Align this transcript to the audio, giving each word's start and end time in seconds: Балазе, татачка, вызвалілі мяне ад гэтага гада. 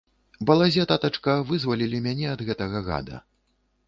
Балазе, 0.49 0.85
татачка, 0.91 1.35
вызвалілі 1.51 1.99
мяне 2.07 2.25
ад 2.31 2.41
гэтага 2.47 2.81
гада. 2.89 3.21